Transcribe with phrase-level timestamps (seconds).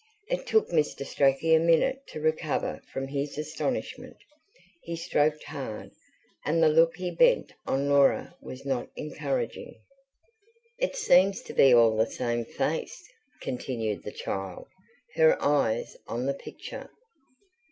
[0.29, 1.05] It took Mr.
[1.05, 4.17] Strachey a minute to recover from his astonishment.
[4.81, 5.91] He stroked hard,
[6.43, 9.75] and the look he bent on Laura was not encouraging.
[10.79, 13.07] "It seems to be all the same face,"
[13.43, 14.65] continued the child,
[15.17, 16.89] her eyes on the picture.